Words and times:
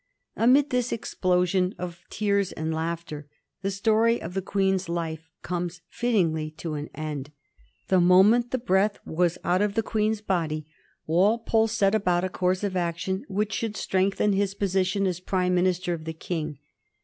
Amid 0.35 0.71
this 0.71 0.91
explosion 0.91 1.75
of 1.77 2.01
tears 2.09 2.51
and 2.53 2.73
laughter 2.73 3.27
the 3.61 3.69
story 3.69 4.19
of 4.19 4.33
the 4.33 4.41
Queen^s 4.41 4.89
life 4.89 5.29
comes 5.43 5.81
fittingly 5.89 6.49
to 6.57 6.73
an 6.73 6.89
end. 6.95 7.31
The 7.89 8.01
moment 8.01 8.49
the 8.49 8.57
breath 8.57 8.97
was 9.05 9.37
out 9.43 9.61
of 9.61 9.75
the 9.75 9.83
Queen's 9.83 10.23
body^ 10.23 10.65
1737. 11.05 11.05
WALPOLE 11.05 11.37
STRENGTHENS 11.37 11.53
HIS 11.53 11.53
TOSITION. 11.53 11.53
125' 11.53 11.53
Walpole 11.61 11.67
set 11.67 11.93
about 11.95 12.23
a 12.23 12.29
coarse 12.29 12.63
of 12.63 12.75
action 12.75 13.25
which 13.27 13.53
should 13.53 13.77
strengthen 13.77 14.33
his 14.33 14.55
position 14.55 15.05
as 15.05 15.19
Prime 15.19 15.53
minister 15.53 15.93
of 15.93 16.05
the 16.05 16.13
King. 16.13 16.57